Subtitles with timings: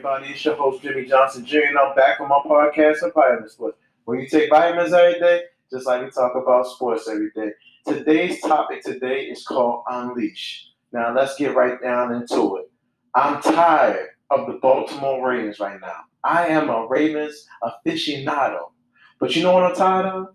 [0.00, 0.32] everybody.
[0.32, 3.76] It's your host, Jimmy Johnson Jr., and I'm back on my podcast of Vitamin Sports.
[4.06, 7.50] When you take vitamins every day, just like we talk about sports every day.
[7.86, 10.70] Today's topic today is called Unleash.
[10.90, 12.70] Now, let's get right down into it.
[13.14, 15.98] I'm tired of the Baltimore Ravens right now.
[16.24, 18.70] I am a Ravens aficionado.
[19.18, 20.28] But you know what I'm tired of?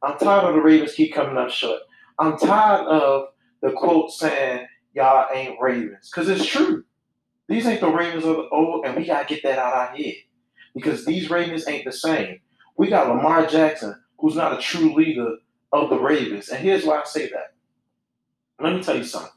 [0.00, 1.80] I'm tired of the Ravens keep coming up short.
[2.20, 3.30] I'm tired of
[3.62, 6.08] the quote saying, y'all ain't Ravens.
[6.08, 6.84] Because it's true.
[7.48, 9.96] These ain't the Ravens of the old, and we got to get that out our
[9.96, 10.14] head.
[10.74, 12.40] Because these Ravens ain't the same.
[12.76, 15.36] We got Lamar Jackson, who's not a true leader
[15.72, 16.50] of the Ravens.
[16.50, 17.54] And here's why I say that.
[18.60, 19.30] Let me tell you something.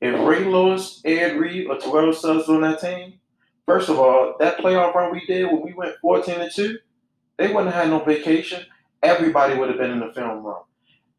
[0.00, 3.14] If Ray Lewis, Ed Reed, or Terrell Suggs on that team,
[3.66, 6.78] first of all, that playoff run we did when we went 14 and 2,
[7.36, 8.64] they wouldn't have had no vacation.
[9.02, 10.62] Everybody would have been in the film room.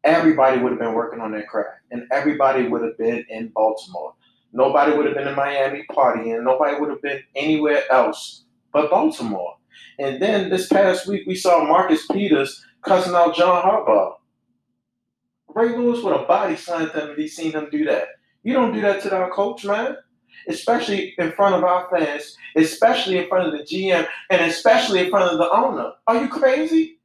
[0.04, 1.80] Everybody would have been working on their craft.
[1.90, 4.14] And everybody would have been in Baltimore.
[4.56, 6.42] Nobody would have been in Miami partying.
[6.42, 9.56] Nobody would have been anywhere else but Baltimore.
[9.98, 14.14] And then this past week, we saw Marcus Peters cussing out John Harbaugh.
[15.54, 18.08] Ray Lewis would have body slammed him if he seen him do that.
[18.44, 19.96] You don't do that to our coach, man.
[20.48, 25.10] Especially in front of our fans, especially in front of the GM, and especially in
[25.10, 25.92] front of the owner.
[26.06, 26.98] Are you crazy?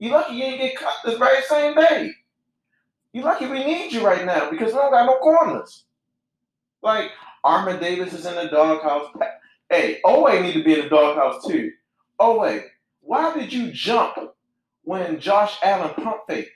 [0.00, 2.10] You lucky you ain't get cut this very same day.
[3.12, 5.85] You lucky we need you right now because we don't got no corners.
[6.82, 7.10] Like
[7.44, 9.12] Armour Davis is in the doghouse.
[9.68, 11.72] Hey, Oweh need to be in the doghouse too.
[12.20, 12.62] Oweh,
[13.00, 14.16] why did you jump
[14.82, 16.50] when Josh Allen pump fake?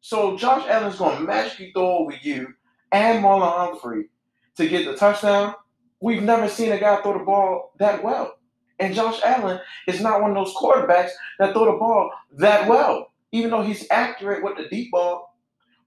[0.00, 2.54] So Josh Allen's going to magically throw over you
[2.92, 4.10] and Marlon Humphrey
[4.56, 5.54] to get the touchdown.
[6.00, 8.36] We've never seen a guy throw the ball that well.
[8.78, 13.12] And Josh Allen is not one of those quarterbacks that throw the ball that well,
[13.32, 15.34] even though he's accurate with the deep ball,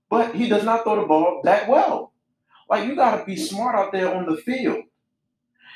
[0.09, 2.14] but he does not throw the ball that well.
[2.70, 4.84] Like, you got to be smart out there on the field.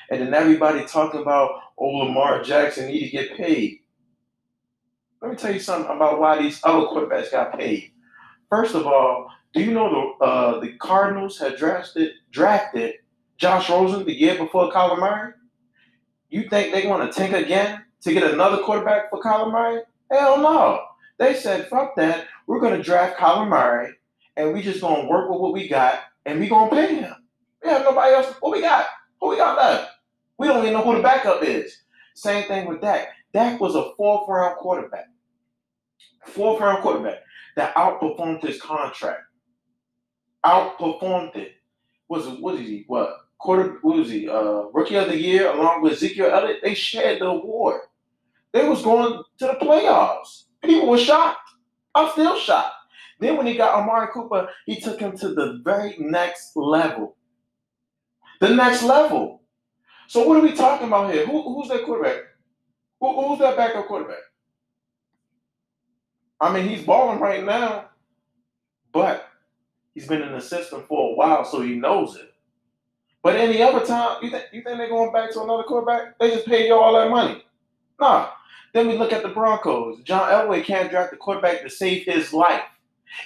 [0.09, 3.80] And then everybody talking about, oh, Lamar Jackson need to get paid.
[5.22, 7.92] Let me tell you something about why these other quarterbacks got paid.
[8.49, 12.95] First of all, do you know the uh, the Cardinals had drafted drafted
[13.38, 15.33] Josh Rosen the year before Kyler Murray?
[16.30, 19.82] You think they want to tank again to get another quarterback for Kyler Murray?
[20.11, 20.82] Hell no.
[21.17, 22.26] They said, fuck that.
[22.48, 23.94] We're going to draft Kyler Murray
[24.36, 27.15] and we just going to work with what we got and we to pay him.
[27.64, 28.33] We have nobody else.
[28.39, 28.86] What we got?
[29.20, 29.92] Who we got left?
[30.37, 31.83] We don't even know who the backup is.
[32.15, 33.09] Same thing with Dak.
[33.33, 35.05] Dak was a fourth round quarterback.
[36.26, 37.20] Fourth round quarterback
[37.55, 39.21] that outperformed his contract.
[40.45, 41.54] Outperformed it.
[42.09, 42.83] Was what is he?
[42.88, 43.77] What quarter?
[43.82, 44.27] What was he?
[44.27, 46.59] Uh, rookie of the year along with Ezekiel Elliott.
[46.61, 47.82] They shared the award.
[48.52, 50.45] They was going to the playoffs.
[50.64, 51.39] People were shocked.
[51.95, 52.73] I'm still shocked.
[53.21, 57.15] Then when he got Amari Cooper, he took him to the very next level.
[58.39, 59.43] The next level.
[60.08, 61.26] So what are we talking about here?
[61.27, 62.23] Who, who's that quarterback?
[62.99, 64.23] Who, who's that backup quarterback?
[66.42, 67.92] I mean, he's balling right now,
[68.92, 69.27] but
[69.93, 72.33] he's been in the system for a while, so he knows it.
[73.21, 76.17] But any other time, you think you think they're going back to another quarterback?
[76.17, 77.45] They just paid you all that money.
[77.99, 78.30] Nah.
[78.73, 80.02] Then we look at the Broncos.
[80.02, 82.64] John Elway can't draft the quarterback to save his life.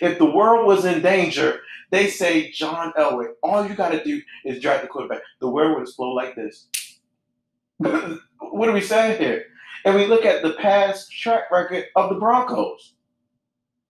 [0.01, 1.59] If the world was in danger,
[1.91, 3.28] they say John Elway.
[3.44, 5.22] All you got to do is draft the quarterback.
[5.40, 6.68] The world would explode like this.
[7.78, 9.45] what are we saying here?
[9.85, 12.95] And we look at the past track record of the Broncos.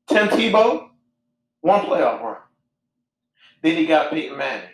[0.07, 0.89] Tim Tebow,
[1.61, 2.38] one playoff run.
[3.63, 4.69] Then he got Peyton Manning.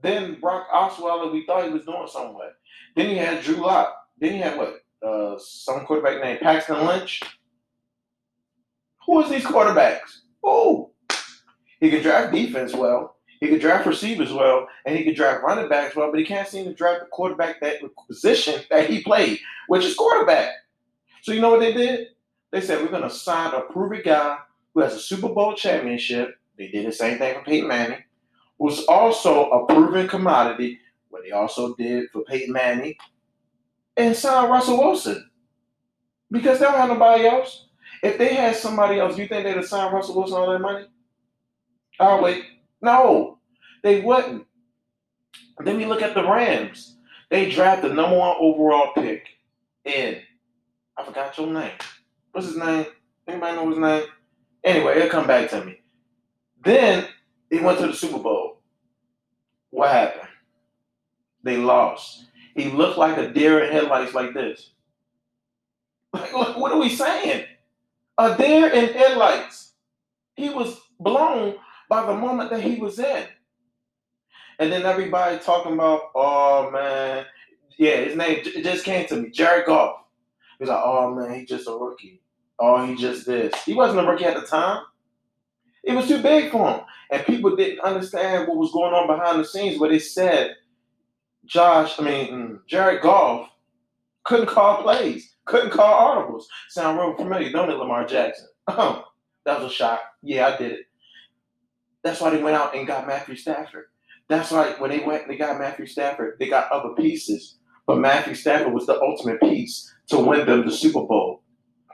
[0.00, 2.52] Then Brock Osweiler, we thought he was doing somewhere.
[2.94, 3.94] Then he had Drew Lock.
[4.18, 4.80] Then he had what?
[5.02, 7.20] Uh, some quarterback named Paxton Lynch.
[9.06, 10.20] Who is these quarterbacks?
[10.44, 10.90] Oh,
[11.80, 13.16] he can draft defense well.
[13.40, 16.48] He could draft receivers well, and he could draft running backs well, but he can't
[16.48, 19.38] seem to draft the quarterback that position that he played,
[19.68, 20.50] which is quarterback.
[21.22, 22.08] So you know what they did?
[22.52, 24.38] They said we're going to sign a proven guy
[24.72, 26.36] who has a Super Bowl championship.
[26.56, 28.04] They did the same thing for Peyton Manning.
[28.58, 30.78] Was also a proven commodity,
[31.10, 32.94] what they also did for Peyton Manning,
[33.96, 35.28] and sign Russell Wilson
[36.30, 37.66] because they don't have nobody else.
[38.04, 40.84] If they had somebody else, you think they'd have signed Russell Wilson all that money?
[41.98, 42.44] Oh wait,
[42.82, 43.38] no,
[43.82, 44.46] they wouldn't.
[45.60, 46.98] Then we look at the Rams.
[47.30, 49.26] They draft the number one overall pick
[49.86, 50.20] in.
[50.98, 51.72] I forgot your name.
[52.32, 52.84] What's his name?
[53.26, 54.04] Anybody know his name?
[54.62, 55.80] Anyway, it'll come back to me.
[56.62, 57.06] Then
[57.48, 58.58] he went to the Super Bowl.
[59.70, 60.28] What happened?
[61.42, 62.26] They lost.
[62.54, 64.72] He looked like a deer in headlights like this.
[66.12, 67.46] Like, what are we saying?
[68.18, 69.74] A deer in headlights.
[70.36, 71.56] He was blown
[71.88, 73.24] by the moment that he was in.
[74.60, 77.26] And then everybody talking about, oh man,
[77.78, 79.30] Yeah, his name just came to me.
[79.30, 79.96] Jared Goff.
[80.58, 82.22] He's like, oh man, he's just a rookie.
[82.60, 83.52] Oh, he just this.
[83.64, 84.82] He wasn't a rookie at the time.
[85.84, 86.80] It was too big for him.
[87.10, 90.56] And people didn't understand what was going on behind the scenes, but they said
[91.46, 93.50] Josh, I mean, mm, Jared Goff
[94.24, 96.44] couldn't call plays, couldn't call audibles.
[96.70, 98.46] Sound real familiar, don't it, Lamar Jackson?
[98.66, 99.04] Oh,
[99.44, 100.00] that was a shock.
[100.22, 100.86] Yeah, I did it.
[102.02, 103.84] That's why they went out and got Matthew Stafford.
[104.28, 107.58] That's why when they went they got Matthew Stafford, they got other pieces.
[107.86, 111.42] But Matthew Stafford was the ultimate piece to win them the Super Bowl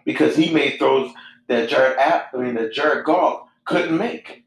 [0.04, 1.12] because he made throws
[1.48, 4.44] that Jared App, I mean that Jared Goff couldn't make.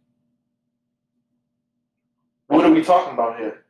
[2.48, 3.63] What are we talking about here?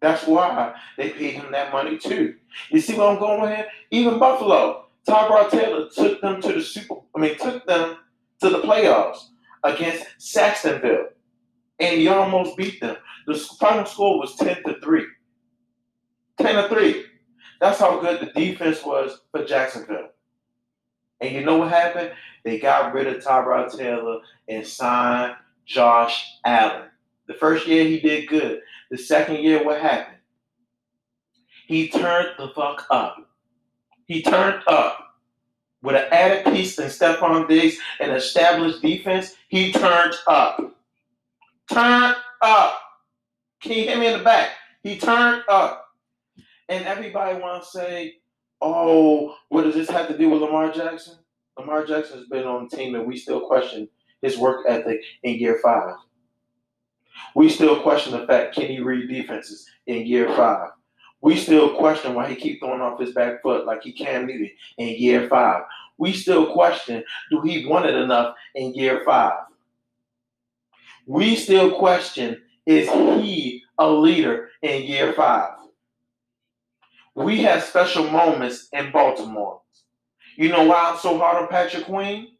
[0.00, 2.36] That's why they paid him that money too.
[2.70, 3.66] You see what I'm going with here?
[3.90, 6.96] Even Buffalo, Tyrod Taylor took them to the Super.
[7.14, 7.96] I mean, took them
[8.40, 9.28] to the playoffs
[9.64, 10.04] against
[10.34, 11.08] Jacksonville,
[11.80, 12.96] and he almost beat them.
[13.26, 15.06] The final score was ten to three.
[16.38, 17.06] Ten to three.
[17.60, 20.10] That's how good the defense was for Jacksonville.
[21.20, 22.12] And you know what happened?
[22.44, 26.90] They got rid of Tyrod Taylor and signed Josh Allen.
[27.28, 28.60] The first year he did good.
[28.90, 30.18] The second year, what happened?
[31.66, 33.16] He turned the fuck up.
[34.06, 35.02] He turned up.
[35.82, 40.76] With an added piece in Stefon Diggs and established defense, he turned up.
[41.70, 42.80] Turned up.
[43.60, 44.50] Can you hear me in the back?
[44.82, 45.88] He turned up.
[46.68, 48.16] And everybody want to say,
[48.60, 51.18] oh, what does this have to do with Lamar Jackson?
[51.58, 53.88] Lamar Jackson has been on the team and we still question
[54.22, 55.94] his work ethic in year five.
[57.34, 60.70] We still question the fact can he read defenses in year five.
[61.20, 64.50] We still question why he keep throwing off his back foot like he Cam Newton
[64.78, 65.62] in year five.
[65.98, 69.38] We still question do he want it enough in year five.
[71.06, 75.50] We still question is he a leader in year five.
[77.14, 79.62] We have special moments in Baltimore.
[80.36, 82.35] You know why I'm so hard on Patrick Queen?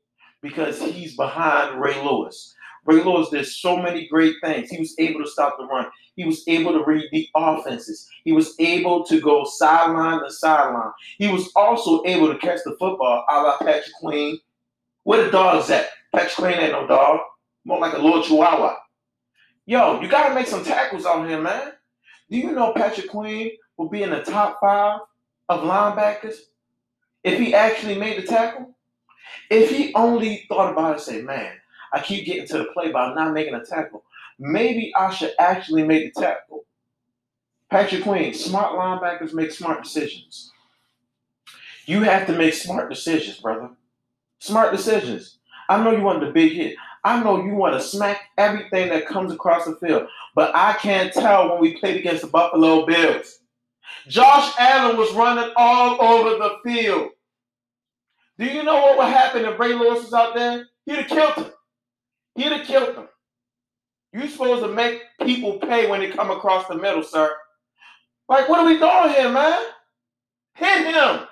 [0.46, 2.54] Because he's behind Ray Lewis.
[2.84, 4.70] Ray Lewis did so many great things.
[4.70, 5.87] He was able to stop the run.
[6.14, 8.08] He was able to read the offenses.
[8.25, 10.93] He was able to go sideline to sideline.
[11.19, 14.38] He was also able to catch the football a la Patrick Queen.
[15.02, 15.88] Where the dog's at?
[16.14, 17.20] Patrick Queen ain't no dog.
[17.64, 18.76] More like a little chihuahua.
[19.66, 21.72] Yo, you gotta make some tackles out here, man.
[22.31, 25.00] Do you know Patrick Queen will be in the top five
[25.48, 26.37] of linebackers
[27.25, 28.75] if he actually made the tackle?
[29.50, 31.52] If he only thought about it and say, man,
[31.92, 34.04] I keep getting to the play, I'm not making a tackle.
[34.38, 36.64] Maybe I should actually make the tackle.
[37.70, 40.52] Patrick Queen, smart linebackers make smart decisions.
[41.86, 43.70] You have to make smart decisions, brother.
[44.40, 45.38] Smart decisions.
[45.68, 46.76] I know you want the big hit.
[47.04, 51.12] I know you want to smack everything that comes across the field, but I can't
[51.12, 53.40] tell when we played against the Buffalo Bills.
[54.08, 57.10] Josh Allen was running all over the field.
[58.38, 60.66] Do you know what would happen if Ray Lewis was out there?
[60.84, 61.52] He'd have killed him.
[62.34, 63.08] He'd have killed him.
[64.12, 67.34] You're supposed to make people pay when they come across the middle, sir.
[68.28, 69.62] Like, what are we doing here, man?
[70.54, 71.26] Hit him.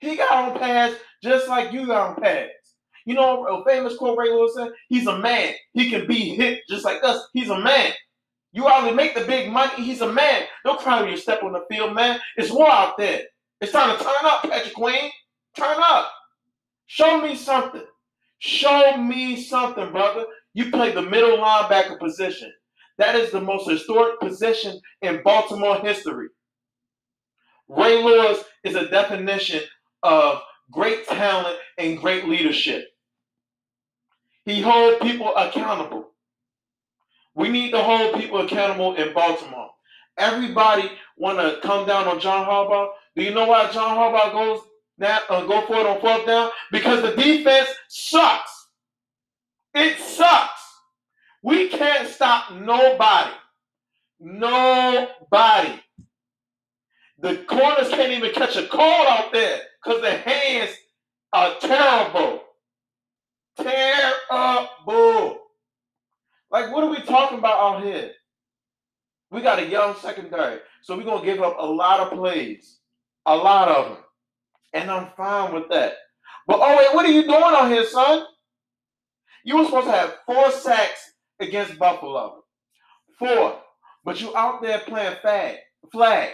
[0.00, 2.50] He got on pads just like you got on pads.
[3.04, 4.70] You know a famous quote Ray Lewis said?
[4.88, 5.54] He's a man.
[5.72, 7.28] He can be hit just like us.
[7.32, 7.92] He's a man.
[8.52, 10.44] You either make the big money, he's a man.
[10.64, 12.20] Don't cry when you step on the field, man.
[12.36, 13.22] It's war out there.
[13.60, 15.10] It's time to turn up, Patrick Queen.
[15.56, 16.12] Turn up.
[16.86, 17.84] Show me something.
[18.38, 20.26] Show me something, brother.
[20.54, 22.52] You play the middle linebacker position.
[22.98, 26.28] That is the most historic position in Baltimore history.
[27.68, 29.62] Ray Lewis is a definition
[30.02, 32.86] of great talent and great leadership.
[34.44, 36.10] He holds people accountable.
[37.34, 39.70] We need to hold people accountable in Baltimore.
[40.18, 42.90] Everybody want to come down on John Harbaugh.
[43.16, 44.60] Do you know why John Harbaugh goes
[44.98, 48.68] now uh, go for it on fourth down because the defense sucks.
[49.74, 50.62] It sucks.
[51.42, 53.32] We can't stop nobody.
[54.20, 55.80] Nobody.
[57.18, 60.76] The corners can't even catch a call out there because the hands
[61.32, 62.42] are terrible.
[63.56, 65.38] Terrible.
[66.50, 68.12] Like, what are we talking about out here?
[69.30, 72.78] We got a young secondary, so we're going to give up a lot of plays.
[73.24, 74.04] A lot of them.
[74.72, 75.94] And I'm fine with that.
[76.46, 78.26] But oh wait, what are you doing on here, son?
[79.44, 82.44] You were supposed to have four sacks against Buffalo.
[83.18, 83.60] Four.
[84.04, 85.56] But you out there playing flag.
[85.90, 86.30] Flag.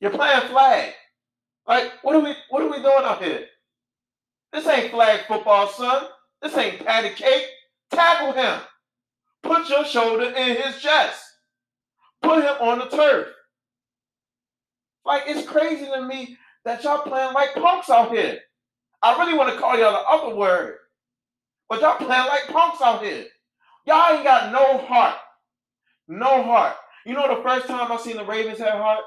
[0.00, 0.92] You're playing flag.
[1.66, 3.46] Like, what are we what are we doing out here?
[4.52, 6.06] This ain't flag football, son.
[6.42, 7.44] This ain't patty cake.
[7.90, 8.60] Tackle him.
[9.42, 11.22] Put your shoulder in his chest.
[12.22, 13.28] Put him on the turf.
[15.04, 18.38] Like it's crazy to me that y'all playing like punks out here.
[19.02, 20.76] I really want to call y'all the other word,
[21.68, 23.24] but y'all playing like punks out here.
[23.86, 25.16] Y'all ain't got no heart,
[26.06, 26.76] no heart.
[27.06, 29.04] You know the first time I seen the Ravens have heart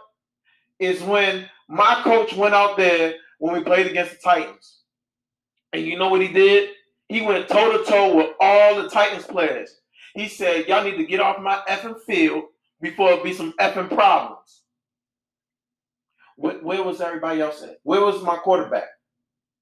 [0.80, 4.80] is when my coach went out there when we played against the Titans,
[5.74, 6.72] and you know what he did?
[7.10, 9.80] He went toe to toe with all the Titans players.
[10.16, 12.46] He said, "Y'all need to get off my effing field
[12.82, 14.63] before it be some effing problems."
[16.36, 17.78] Where, where was everybody else at?
[17.84, 18.88] Where was my quarterback?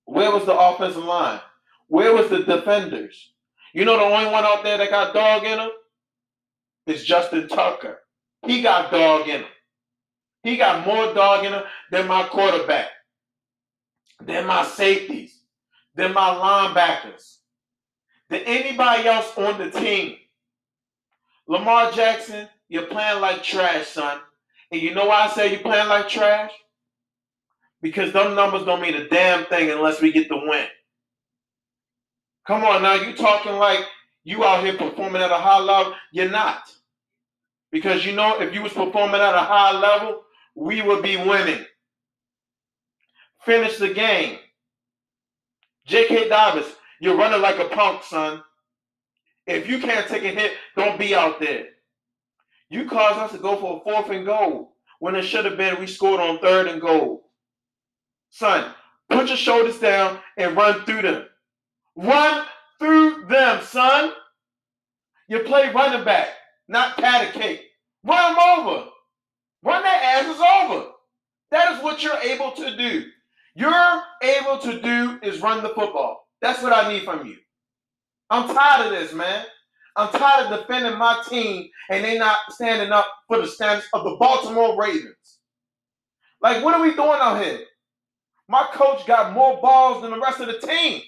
[0.06, 1.42] Where was the offensive line?
[1.88, 3.34] Where was the defenders?
[3.74, 5.70] You know the only one out there that got dog in him
[6.88, 8.00] is Justin Tucker.
[8.46, 9.50] He got dog in him.
[10.44, 12.88] He got more dog in him than my quarterback,
[14.26, 15.42] than my safeties,
[15.96, 17.38] than my linebackers,
[18.30, 20.18] than anybody else on the team.
[21.48, 24.20] Lamar Jackson, you're playing like trash, son.
[24.72, 26.52] And you know why I say you're playing like trash?
[27.82, 30.68] Because them numbers don't mean a damn thing unless we get the win.
[32.48, 33.80] Come on now, you talking like
[34.24, 35.94] you out here performing at a high level.
[36.12, 36.64] You're not.
[37.72, 40.24] Because you know, if you was performing at a high level,
[40.56, 41.66] we would be winning.
[43.46, 44.38] Finish the game.
[45.86, 46.30] J.K.
[46.30, 48.44] Davis, you're running like a punk, son.
[49.48, 51.66] If you can't take a hit, don't be out there.
[52.72, 55.78] You caused us to go for a fourth and goal when it should have been
[55.78, 57.30] we scored on third and goal.
[58.30, 58.74] Son,
[59.10, 61.26] put your shoulders down and run through them.
[61.98, 62.46] Run
[62.80, 64.14] through them, son.
[65.28, 66.30] You play running back,
[66.70, 67.62] not pat a cake.
[68.06, 68.90] Run them over.
[69.64, 70.92] Run their asses over.
[71.52, 73.06] That is what you're able to do.
[73.54, 76.26] You're able to do is run the football.
[76.42, 77.36] That's what I need from you.
[78.30, 79.46] I'm tired of this, man.
[79.98, 84.04] I'm tired of defending my team and they not standing up for the standards of
[84.04, 85.40] the Baltimore Ravens.
[86.42, 87.60] Like, what are we doing out here?
[88.48, 91.02] My coach got more balls than the rest of the team.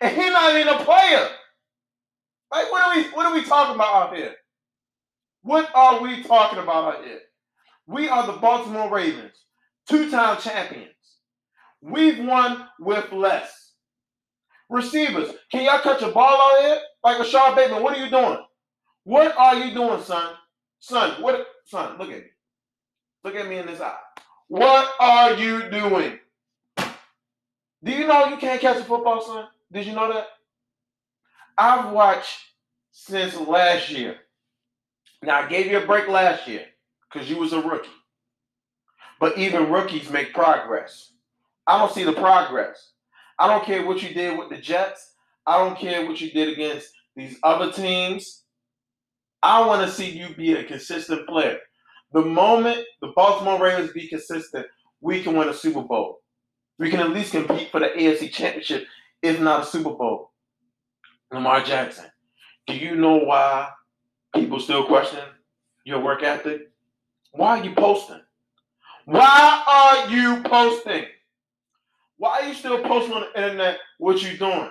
[0.00, 1.28] And he's not even a player.
[2.50, 4.34] Like, what are we what are we talking about out here?
[5.42, 7.20] What are we talking about out here?
[7.86, 9.44] We are the Baltimore Ravens,
[9.88, 10.92] two-time champions.
[11.80, 13.67] We've won with less.
[14.68, 16.78] Receivers, can y'all catch a ball out here?
[17.02, 18.38] Like Rashod Bateman, what are you doing?
[19.04, 20.34] What are you doing, son?
[20.80, 22.24] Son, what son, look at me.
[23.24, 23.96] Look at me in this eye.
[24.48, 26.18] What are you doing?
[27.82, 29.46] Do you know you can't catch a football, son?
[29.72, 30.26] Did you know that?
[31.56, 32.38] I've watched
[32.90, 34.16] since last year.
[35.22, 36.66] Now I gave you a break last year
[37.10, 37.88] because you was a rookie.
[39.20, 41.12] But even rookies make progress.
[41.66, 42.92] I don't see the progress.
[43.38, 45.14] I don't care what you did with the Jets.
[45.46, 48.42] I don't care what you did against these other teams.
[49.42, 51.58] I want to see you be a consistent player.
[52.12, 54.66] The moment the Baltimore Ravens be consistent,
[55.00, 56.20] we can win a Super Bowl.
[56.78, 58.86] We can at least compete for the AFC Championship,
[59.22, 60.32] if not a Super Bowl.
[61.32, 62.06] Lamar Jackson,
[62.66, 63.68] do you know why
[64.34, 65.20] people still question
[65.84, 66.70] your work ethic?
[67.32, 68.20] Why are you posting?
[69.04, 71.04] Why are you posting?
[72.18, 74.70] Why are you still posting on the internet what you're doing?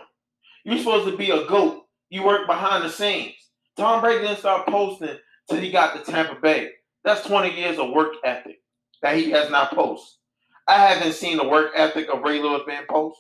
[0.66, 1.84] You're supposed to be a GOAT.
[2.10, 3.36] You work behind the scenes.
[3.78, 5.18] Tom Brady didn't start posting
[5.50, 6.72] till he got to Tampa Bay.
[7.06, 8.58] That's 20 years of work ethic
[9.02, 10.18] that he has not posted.
[10.68, 13.18] I haven't seen the work ethic of Ray Lewis being post.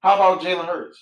[0.00, 0.98] How about Jalen Hurts?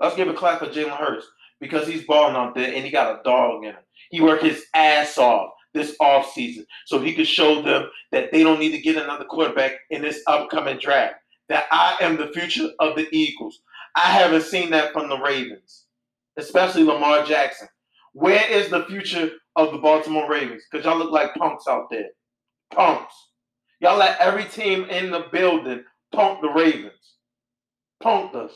[0.00, 1.26] Let's give a clap for Jalen Hurts
[1.60, 3.82] because he's balling out there and he got a dog in him.
[4.10, 8.58] He worked his ass off this offseason so he could show them that they don't
[8.58, 11.14] need to get another quarterback in this upcoming draft.
[11.48, 13.60] That I am the future of the Eagles.
[13.94, 15.84] I haven't seen that from the Ravens,
[16.36, 17.68] especially Lamar Jackson.
[18.12, 22.10] Where is the future of the Baltimore Ravens because y'all look like punks out there.
[22.70, 23.14] Punks.
[23.80, 26.92] Y'all let every team in the building punk the Ravens.
[28.02, 28.52] Punked us.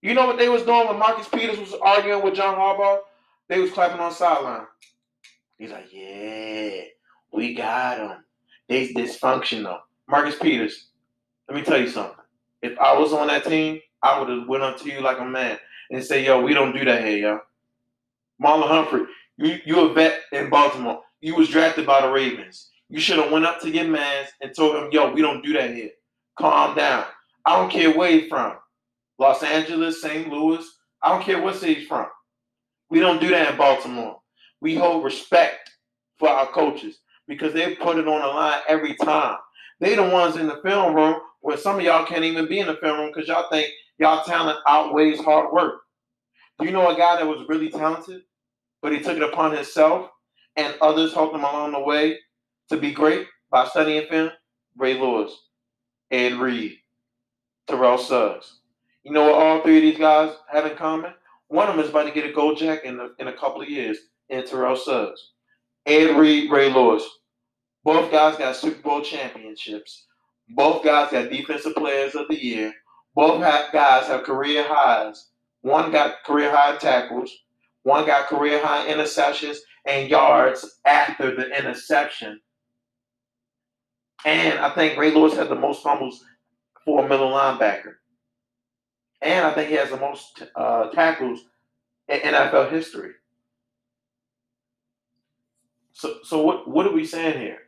[0.00, 3.00] You know what they was doing when Marcus Peters was arguing with John Harbaugh?
[3.48, 4.66] They was clapping on sideline.
[5.58, 6.82] He's like, yeah,
[7.32, 8.24] we got them.
[8.68, 9.78] They dysfunctional.
[10.08, 10.90] Marcus Peters,
[11.52, 12.16] let me tell you something.
[12.62, 15.24] If I was on that team, I would have went up to you like a
[15.24, 15.58] man
[15.90, 17.40] and say, yo, we don't do that here, yo.
[18.42, 19.02] Marlon Humphrey,
[19.36, 21.02] you you a vet in Baltimore.
[21.20, 22.70] You was drafted by the Ravens.
[22.88, 25.52] You should have went up to your man and told him, "Yo, we don't do
[25.52, 25.90] that here.
[26.38, 27.04] Calm down.
[27.44, 28.56] I don't care where he's from.
[29.18, 30.28] Los Angeles, St.
[30.28, 30.66] Louis.
[31.02, 32.06] I don't care what city he's from.
[32.88, 34.20] We don't do that in Baltimore.
[34.62, 35.70] We hold respect
[36.18, 39.36] for our coaches because they put it on the line every time.
[39.80, 42.66] They the ones in the film room where some of y'all can't even be in
[42.66, 43.68] the film room because y'all think
[43.98, 45.82] y'all talent outweighs hard work.
[46.58, 48.22] Do you know a guy that was really talented?
[48.82, 50.10] but he took it upon himself
[50.56, 52.18] and others helped him along the way
[52.68, 53.26] to be great.
[53.50, 54.30] by studying film?
[54.76, 55.32] Ray Lewis,
[56.10, 56.78] Ed Reed,
[57.66, 58.60] Terrell Suggs.
[59.04, 61.12] You know what all three of these guys have in common?
[61.48, 63.68] One of them is about to get a gold jacket in in a couple of
[63.68, 63.98] years,
[64.30, 65.32] and Terrell Suggs.
[65.84, 67.06] Ed Reed, Ray Lewis.
[67.84, 70.06] Both guys got Super Bowl championships.
[70.54, 72.72] Both guys got Defensive Players of the Year.
[73.14, 75.28] Both guys have career highs.
[75.62, 77.30] One got career high tackles.
[77.82, 82.40] One got career high interceptions and yards after the interception.
[84.24, 86.24] And I think Ray Lewis had the most fumbles
[86.84, 87.94] for a middle linebacker.
[89.20, 91.44] And I think he has the most uh, tackles
[92.08, 93.12] in NFL history.
[95.92, 97.58] So, so what, what are we saying here?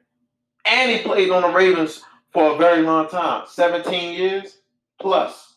[0.65, 2.03] And he played on the Ravens
[2.35, 4.59] for a very long time 17 years
[5.01, 5.55] plus.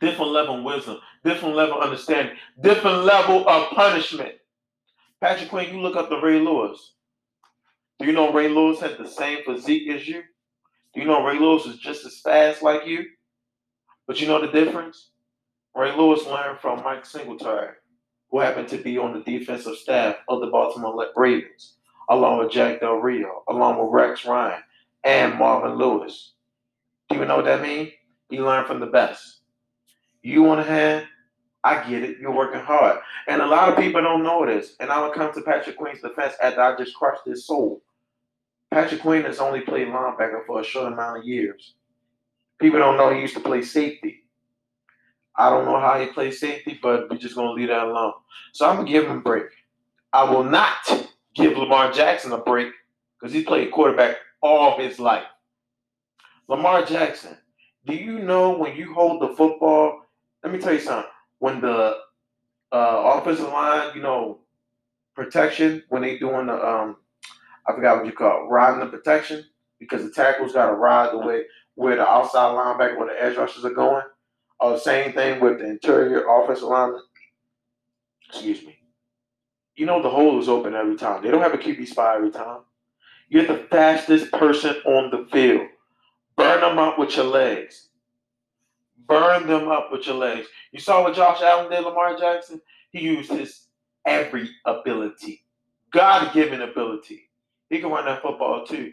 [0.00, 4.34] Different level of wisdom, different level of understanding, different level of punishment.
[5.22, 6.92] Patrick Queen, you look up the Ray Lewis.
[7.98, 10.22] Do you know Ray Lewis had the same physique as you?
[10.92, 13.06] Do you know Ray Lewis is just as fast like you?
[14.06, 15.10] But you know the difference?
[15.74, 17.74] Ray Lewis learned from Mike Singletary,
[18.30, 21.74] who happened to be on the defensive staff of the Baltimore Ravens,
[22.10, 24.62] along with Jack Del Rio, along with Rex Ryan,
[25.06, 26.32] and Marvin Lewis.
[27.08, 27.90] Do you know what that means?
[28.28, 29.40] He learned from the best.
[30.22, 31.04] You want to have,
[31.62, 32.18] I get it.
[32.18, 32.98] You're working hard.
[33.28, 34.74] And a lot of people don't know this.
[34.80, 37.82] And I will come to Patrick Queen's defense after I just crushed his soul.
[38.72, 41.74] Patrick Queen has only played linebacker for a short amount of years.
[42.60, 44.24] People don't know he used to play safety.
[45.36, 48.14] I don't know how he plays safety, but we're just going to leave that alone.
[48.54, 49.46] So I'm going to give him a break.
[50.12, 50.74] I will not
[51.34, 52.72] give Lamar Jackson a break
[53.20, 55.26] because he played quarterback all of his life.
[56.48, 57.36] Lamar Jackson,
[57.86, 60.02] do you know when you hold the football?
[60.42, 61.10] Let me tell you something.
[61.38, 61.96] When the
[62.72, 64.40] uh, offensive line, you know,
[65.14, 66.96] protection, when they doing the, um,
[67.66, 69.44] I forgot what you call it, riding the protection,
[69.78, 71.42] because the tackles got to ride the way
[71.74, 74.02] where the outside linebacker, where the edge rushers are going.
[74.60, 77.02] Uh, same thing with the interior offensive lineman.
[78.28, 78.76] Excuse me.
[79.76, 81.22] You know the hole is open every time.
[81.22, 82.60] They don't have a QB spy every time.
[83.28, 85.68] You're the fastest person on the field.
[86.36, 87.88] Burn them up with your legs.
[89.08, 90.46] Burn them up with your legs.
[90.72, 92.60] You saw what Josh Allen did, Lamar Jackson?
[92.90, 93.66] He used his
[94.06, 95.44] every ability,
[95.92, 97.28] God given ability.
[97.70, 98.92] He can run that football too,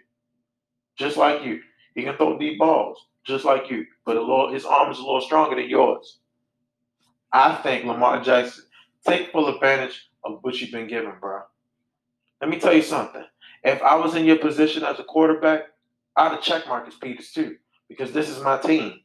[0.98, 1.62] just like you.
[1.96, 3.86] He can throw deep balls, just like you.
[4.06, 6.20] But a little, his arm is a little stronger than yours.
[7.32, 8.66] I think Lamar Jackson
[9.08, 11.42] take full advantage of what you've been given, bro.
[12.42, 13.24] Let me tell you something.
[13.64, 15.64] If I was in your position as a quarterback,
[16.16, 17.58] I'd have checked Marcus Peters too,
[17.90, 19.00] because this is my team.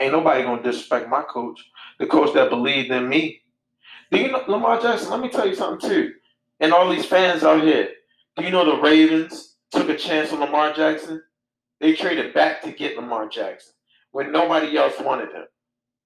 [0.00, 1.60] Ain't nobody gonna disrespect my coach,
[1.98, 3.42] the coach that believed in me.
[4.10, 5.10] Do you know Lamar Jackson?
[5.10, 6.12] Let me tell you something too.
[6.60, 7.88] And all these fans out here,
[8.36, 11.22] do you know the Ravens took a chance on Lamar Jackson?
[11.80, 13.72] They traded back to get Lamar Jackson
[14.10, 15.44] when nobody else wanted him.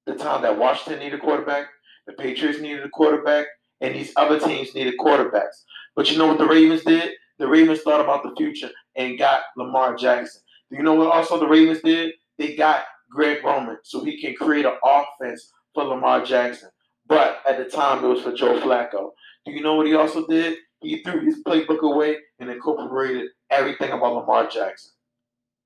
[0.06, 1.66] The time that Washington needed a quarterback,
[2.06, 3.46] the Patriots needed a quarterback,
[3.80, 5.64] and these other teams needed quarterbacks.
[5.94, 7.12] But you know what the Ravens did?
[7.38, 10.40] The Ravens thought about the future and got Lamar Jackson.
[10.70, 12.12] Do you know what also the Ravens did?
[12.38, 16.70] They got Greg Roman so he can create an offense for Lamar Jackson.
[17.07, 19.11] But at the time, it was for Joe Flacco.
[19.44, 20.59] Do you know what he also did?
[20.81, 24.92] He threw his playbook away and incorporated everything about Lamar Jackson.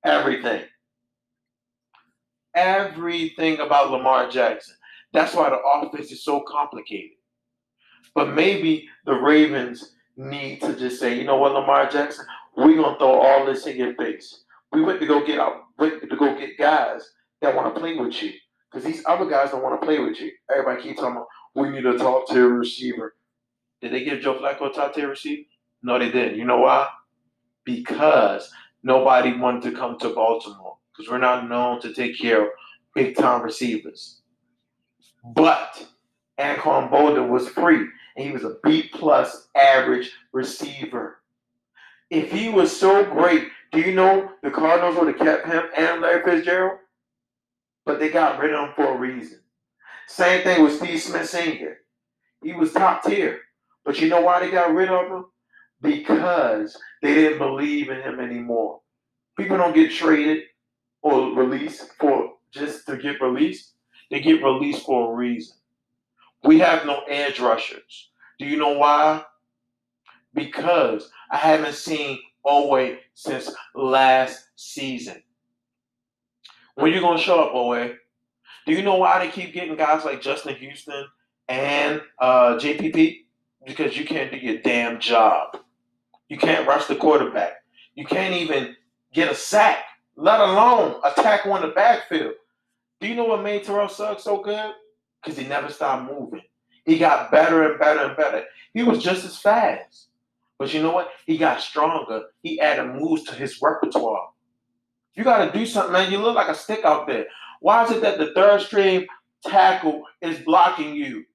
[0.05, 0.63] Everything.
[2.55, 4.75] Everything about Lamar Jackson.
[5.13, 7.17] That's why the offense is so complicated.
[8.13, 12.97] But maybe the Ravens need to just say, you know what, Lamar Jackson, we're gonna
[12.97, 14.43] throw all this in your face.
[14.71, 17.09] We went to go get out, went to go get guys
[17.41, 18.33] that want to play with you.
[18.71, 20.31] Because these other guys don't want to play with you.
[20.49, 23.15] Everybody keep talking about we need a top tier receiver.
[23.81, 25.43] Did they give Joe Flacco a top tier receiver?
[25.83, 26.37] No, they didn't.
[26.37, 26.87] You know why?
[27.65, 28.49] Because
[28.83, 30.77] nobody wanted to come to Baltimore.
[30.91, 32.49] Because we're not known to take care of
[32.95, 34.21] big time receivers.
[35.35, 35.85] But
[36.39, 41.21] Anquan Boldin was free and he was a B plus average receiver.
[42.09, 46.01] If he was so great, do you know the Cardinals would have kept him and
[46.01, 46.79] Larry Fitzgerald?
[47.85, 49.39] But they got rid of him for a reason.
[50.07, 51.77] Same thing with Steve Smith Sr.
[52.43, 53.39] He was top tier.
[53.85, 55.25] But you know why they got rid of him?
[55.81, 58.81] Because they didn't believe in him anymore.
[59.37, 60.43] People don't get traded
[61.01, 63.73] or released for just to get released.
[64.09, 65.55] They get released for a reason.
[66.43, 68.09] We have no edge rushers.
[68.39, 69.23] Do you know why?
[70.33, 75.21] Because I haven't seen Oweh since last season.
[76.75, 77.95] When you gonna show up, Oweh?
[78.65, 81.05] Do you know why they keep getting guys like Justin Houston
[81.47, 83.25] and uh, JPP?
[83.65, 85.57] Because you can't do your damn job.
[86.29, 87.53] You can't rush the quarterback.
[87.95, 88.75] You can't even
[89.13, 89.83] get a sack,
[90.15, 92.33] let alone attack on the backfield.
[92.99, 94.73] Do you know what made Terrell Suggs so good?
[95.23, 96.41] Because he never stopped moving.
[96.85, 98.43] He got better and better and better.
[98.73, 100.07] He was just as fast.
[100.57, 101.09] But you know what?
[101.25, 102.23] He got stronger.
[102.43, 104.29] He added moves to his repertoire.
[105.15, 106.11] You got to do something, man.
[106.11, 107.25] You look like a stick out there.
[107.59, 109.07] Why is it that the third string
[109.45, 111.25] tackle is blocking you?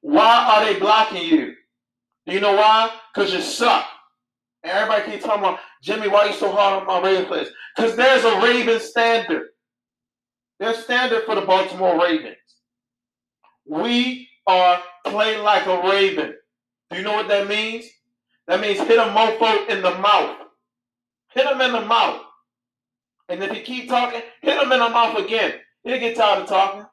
[0.00, 1.54] Why are they blocking you?
[2.26, 2.90] Do you know why?
[3.14, 3.86] Because you suck.
[4.62, 7.48] And everybody keeps talking about, Jimmy, why are you so hard on my Raven players?
[7.76, 9.48] Because there's a Raven standard.
[10.58, 12.36] There's standard for the Baltimore Ravens.
[13.68, 16.34] We are playing like a Raven.
[16.90, 17.84] Do you know what that means?
[18.46, 20.38] That means hit a mofo in the mouth.
[21.34, 22.22] Hit him in the mouth.
[23.28, 25.54] And if he keep talking, hit him in the mouth again.
[25.84, 26.86] He'll get tired of talking.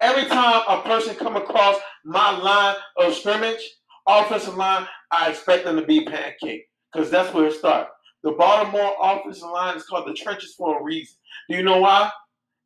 [0.00, 3.62] Every time a person come across my line of scrimmage,
[4.08, 7.90] offensive line, I expect them to be pancake because that's where it starts.
[8.24, 11.16] The Baltimore offensive line is called the trenches for a reason.
[11.48, 12.10] Do you know why?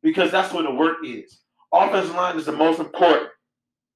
[0.01, 1.41] Because that's where the work is.
[1.71, 3.29] Offensive line is the most important.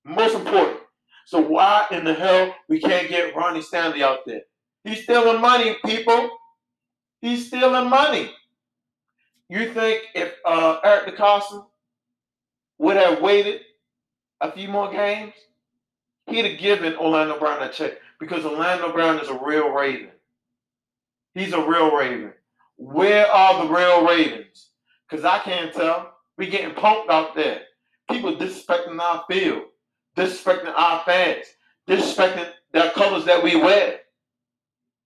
[0.06, 0.80] Most important.
[1.26, 4.42] So why in the hell we can't get Ronnie Stanley out there?
[4.84, 6.30] He's stealing money, people.
[7.22, 8.32] He's stealing money.
[9.50, 11.66] You think if uh, Eric DeCosta
[12.80, 13.62] would have waited
[14.42, 15.34] a few more games,
[16.28, 20.10] he'd have given Orlando Brown a check because Orlando Brown is a real Raven.
[21.34, 22.34] He's a real Raven.
[22.78, 24.70] Where are the real Ravens?
[25.10, 26.13] Because I can't tell.
[26.38, 27.62] We getting punked out there.
[28.10, 29.64] People disrespecting our field,
[30.18, 31.46] disrespecting our fans,
[31.88, 34.00] disrespecting the colors that we wear.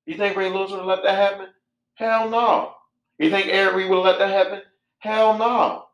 [0.06, 1.48] You think Ray Lewis would let that happen?
[1.96, 2.74] Hell no.
[3.18, 4.62] You think Eric Reid would let that happen?
[5.00, 5.86] Hell no.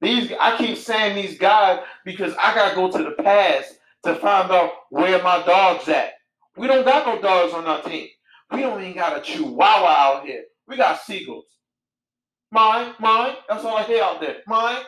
[0.00, 3.74] These I keep saying these guys because I gotta go to the past
[4.04, 6.14] to find out where my dog's at.
[6.56, 8.08] We don't got no dogs on our team.
[8.52, 10.44] We don't even got a chihuahua out here.
[10.68, 11.46] We got seagulls.
[12.50, 13.34] Mine, mine.
[13.48, 14.38] That's all I hear out there.
[14.46, 14.82] Mine.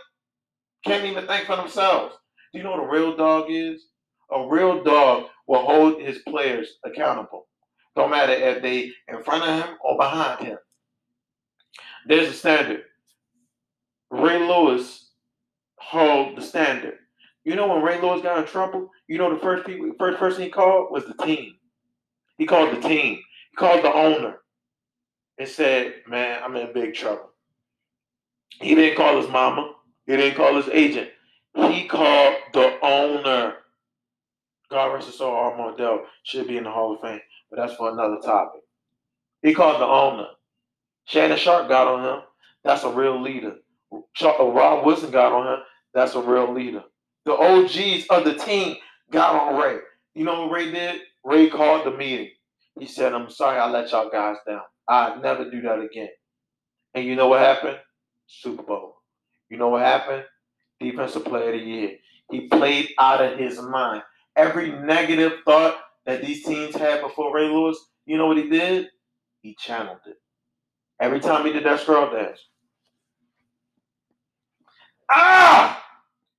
[0.84, 2.14] Can't even think for themselves.
[2.52, 3.86] Do you know what a real dog is?
[4.30, 7.48] A real dog will hold his players accountable.
[7.96, 10.58] Don't matter if they in front of him or behind him.
[12.06, 12.82] There's a standard.
[14.10, 15.10] Ray Lewis
[15.80, 16.98] held the standard.
[17.44, 20.42] You know when Ray Lewis got in trouble, you know the first people, first person
[20.42, 21.54] he called was the team.
[22.38, 23.20] He called the team.
[23.50, 24.38] He called the owner
[25.38, 27.32] and said, "Man, I'm in big trouble."
[28.60, 29.74] He didn't call his mama.
[30.06, 31.10] He didn't call his agent.
[31.54, 33.54] He called the owner.
[34.70, 37.74] God rest his soul, Art Modell should be in the Hall of Fame, but that's
[37.74, 38.62] for another topic.
[39.42, 40.26] He called the owner.
[41.04, 42.22] Shannon Sharpe got on him.
[42.64, 43.56] That's a real leader.
[43.92, 44.02] Uh,
[44.40, 45.60] Rod Woodson got on him.
[45.94, 46.82] That's a real leader.
[47.24, 48.76] The OGs of the team
[49.10, 49.78] got on Ray.
[50.14, 51.00] You know what Ray did?
[51.24, 52.30] Ray called the meeting.
[52.78, 54.62] He said, I'm sorry I let y'all guys down.
[54.88, 56.08] I'd never do that again.
[56.94, 57.78] And you know what happened?
[58.26, 58.96] Super Bowl.
[59.48, 60.24] You know what happened?
[60.80, 61.96] Defensive player of the year.
[62.30, 64.02] He played out of his mind.
[64.36, 68.88] Every negative thought that these teams had before Ray Lewis, you know what he did?
[69.42, 70.16] He channeled it.
[71.00, 72.40] Every time he did that squirrel dance.
[75.10, 75.82] Ah!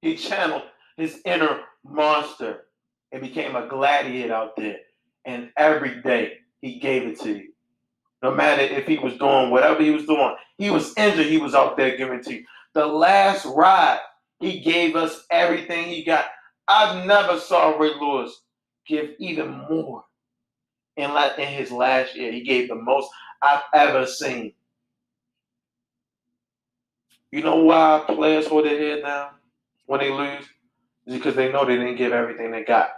[0.02, 0.64] He channeled
[0.98, 2.66] his inner monster
[3.12, 4.78] and became a gladiator out there.
[5.26, 7.54] And every day he gave it to you.
[8.24, 11.54] No matter if he was doing whatever he was doing, he was injured, he was
[11.54, 12.46] out there giving to you.
[12.74, 14.00] The last ride,
[14.40, 16.26] he gave us everything he got.
[16.68, 18.42] I've never saw Ray Lewis
[18.88, 20.04] give even more
[20.96, 22.32] in, in his last year.
[22.32, 23.10] He gave the most
[23.42, 24.54] I've ever seen.
[27.32, 29.32] You know why players hold their head down
[29.86, 30.46] when they lose?
[31.06, 32.90] Is because they know they didn't give everything they got.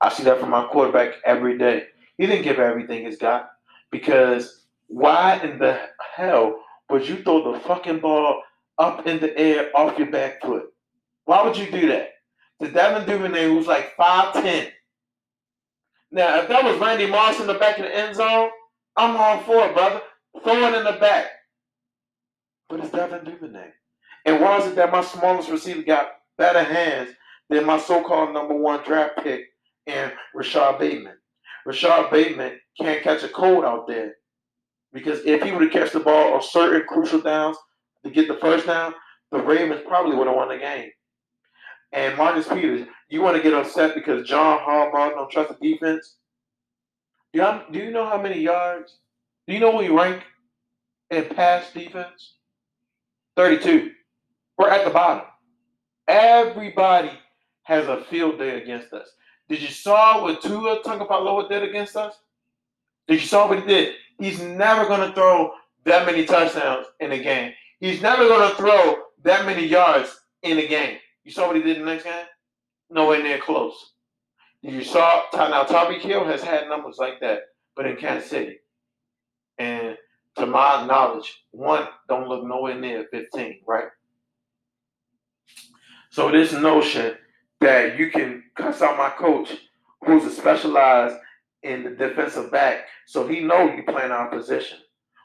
[0.00, 1.86] I see that from my quarterback every day.
[2.18, 3.53] He didn't give everything he's got
[3.94, 5.78] because why in the
[6.16, 8.42] hell would you throw the fucking ball
[8.76, 10.64] up in the air off your back foot?
[11.26, 12.08] Why would you do that?
[12.60, 14.66] To Devin Duvernay, who's like 5'10.
[16.10, 18.50] Now, if that was Randy Moss in the back of the end zone,
[18.96, 20.02] I'm all for it, brother.
[20.42, 21.26] Throw it in the back.
[22.68, 23.68] But it's Devin Duvernay.
[24.24, 27.10] And why is it that my smallest receiver got better hands
[27.48, 29.44] than my so-called number one draft pick
[29.86, 31.14] and Rashod Bateman?
[31.64, 34.16] Rashod Bateman can't catch a cold out there.
[34.92, 37.56] Because if he would have catch the ball on certain crucial downs
[38.04, 38.94] to get the first down,
[39.32, 40.90] the Ravens probably would have won the game.
[41.92, 46.16] And Marcus Peters, you want to get upset because John Harbaugh don't trust the defense?
[47.32, 48.98] Do you, do you know how many yards?
[49.46, 50.22] Do you know where you rank
[51.10, 52.34] in pass defense?
[53.36, 53.92] 32.
[54.58, 55.26] We're at the bottom.
[56.06, 57.10] Everybody
[57.64, 59.08] has a field day against us.
[59.48, 62.14] Did you saw what Tua Tagovailoa did against us?
[63.08, 63.94] Did you saw what he did?
[64.18, 65.52] He's never going to throw
[65.84, 67.52] that many touchdowns in a game.
[67.80, 70.98] He's never going to throw that many yards in a game.
[71.24, 72.26] You saw what he did in the next game?
[72.90, 73.92] Nowhere near close.
[74.62, 77.40] You saw now Tyreek Hill has had numbers like that,
[77.76, 78.58] but in Kansas City.
[79.58, 79.96] And
[80.36, 83.88] to my knowledge, one don't look nowhere near 15, right?
[86.10, 87.16] So this notion
[87.60, 89.50] that you can cuss out my coach,
[90.04, 91.16] who's a specialized
[91.64, 94.78] in the defensive back, so he know you playing our position,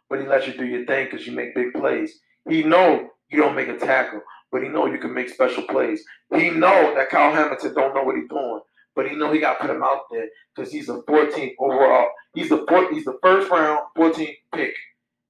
[0.09, 2.19] but he lets you do your thing because you make big plays.
[2.47, 4.21] He know you don't make a tackle,
[4.51, 6.03] but he know you can make special plays.
[6.33, 8.61] He know that Kyle Hamilton don't know what he's doing,
[8.95, 12.07] but he know he got to put him out there because he's a 14th overall.
[12.33, 14.73] He's the fourth, he's the first round 14th pick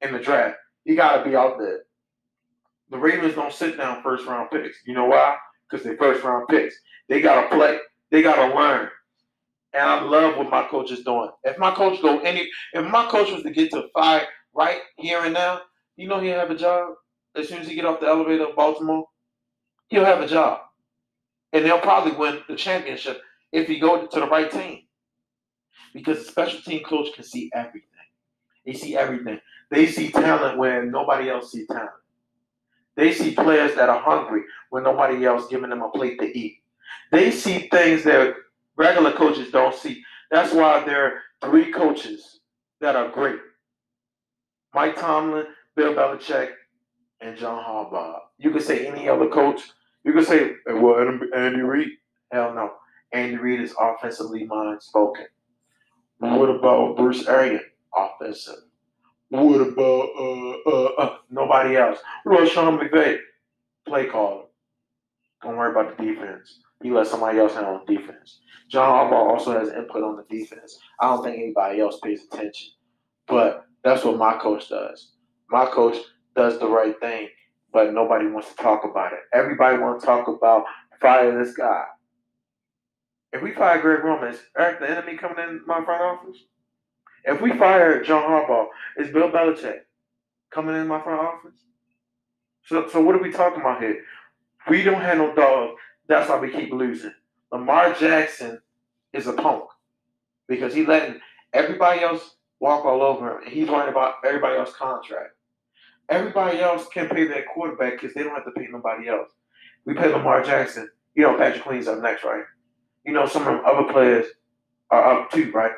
[0.02, 0.58] in the draft.
[0.86, 1.82] He got to be out there.
[2.90, 4.78] The Ravens don't sit down first round picks.
[4.86, 5.38] You know why?
[5.70, 6.76] Because they first round picks.
[7.08, 7.78] They got to play.
[8.12, 8.90] They got to learn.
[9.74, 11.30] And I love what my coach is doing.
[11.44, 15.24] If my coach go any, if my coach was to get to five right here
[15.24, 15.62] and now,
[15.96, 16.94] you know he'll have a job
[17.36, 19.06] as soon as he get off the elevator of Baltimore.
[19.90, 20.62] He'll have a job,
[21.52, 24.84] and they'll probably win the championship if he go to the right team.
[25.94, 27.90] Because the special team coach can see everything.
[28.66, 29.40] They see everything.
[29.72, 31.90] They see talent when nobody else see talent.
[32.96, 36.58] They see players that are hungry when nobody else giving them a plate to eat.
[37.12, 38.36] They see things that
[38.80, 40.02] regular coaches don't see.
[40.32, 42.40] That's why there are three coaches
[42.82, 43.40] that are great.
[44.74, 46.52] Mike Tomlin, Bill Belichick,
[47.22, 48.20] and John Harbaugh.
[48.38, 49.62] You could say any other coach.
[50.04, 51.90] You could say, well, Andy Reid.
[52.32, 52.74] Hell no.
[53.12, 55.26] Andy Reid is offensively mind spoken.
[56.20, 57.64] What about Bruce Arians?
[57.96, 58.64] Offensive.
[59.30, 62.00] What about uh, uh, uh, nobody else?
[62.24, 63.18] What about Sean McVay?
[63.88, 64.44] Play caller.
[65.42, 66.60] Don't worry about the defense.
[66.82, 68.40] You let somebody else handle the defense.
[68.70, 70.80] John Harbaugh also has input on the defense.
[71.00, 72.70] I don't think anybody else pays attention.
[73.28, 75.14] But that's what my coach does.
[75.50, 75.98] My coach
[76.36, 77.30] does the right thing,
[77.74, 79.20] but nobody wants to talk about it.
[79.34, 80.64] Everybody wants to talk about
[81.02, 81.84] fire this guy.
[83.34, 86.38] If we fire Greg Roman, is Eric Bieniemy coming in my front office?
[87.26, 89.80] If we fire John Harbaugh, is Bill Belichick
[90.52, 91.60] coming in my front office?
[92.66, 94.04] So, so what are we talking about here?
[94.70, 95.72] We don't have no dog.
[96.10, 97.14] That's why we keep losing.
[97.52, 98.60] Lamar Jackson
[99.14, 99.64] is a punk
[100.48, 101.22] because he letting
[101.54, 105.36] everybody else walk all over him, and he's worrying about everybody else's contract.
[106.10, 109.30] Everybody else can pay their quarterback because they don't have to pay nobody else.
[109.86, 110.90] We pay Lamar Jackson.
[111.14, 112.44] You know, Patrick Queen's up next, right?
[113.06, 114.26] You know, some of them other players
[114.90, 115.72] are up too, right?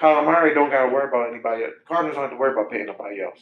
[0.00, 1.74] Kyler Murray don't got to worry about anybody else.
[1.86, 3.38] Cardinals don't have to worry about paying nobody else.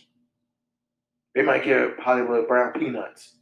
[1.34, 3.36] They might give Hollywood Brown peanuts.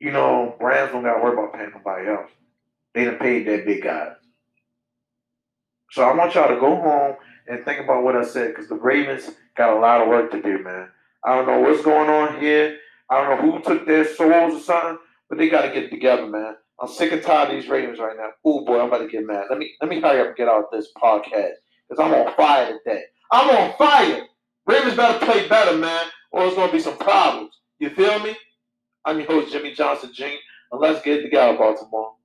[0.00, 2.30] You know, Rams don't got to worry about paying nobody else.
[2.94, 4.12] They done paid that big guys.
[5.90, 7.16] So I want y'all to go home
[7.48, 10.42] and think about what I said because the Ravens got a lot of work to
[10.42, 10.88] do, man.
[11.24, 12.78] I don't know what's going on here.
[13.08, 16.26] I don't know who took their souls or something, but they got to get together,
[16.26, 16.56] man.
[16.80, 18.30] I'm sick and tired of these Ravens right now.
[18.44, 19.46] Oh boy, I'm about to get mad.
[19.48, 21.54] Let me let me hurry up and get out this podcast
[21.88, 23.04] because I'm on fire today.
[23.32, 24.26] I'm on fire.
[24.66, 27.52] Ravens better play better, man, or it's gonna be some problems.
[27.78, 28.36] You feel me?
[29.06, 30.24] I'm your host Jimmy Johnson Jr.
[30.72, 32.15] And let's get together, Baltimore.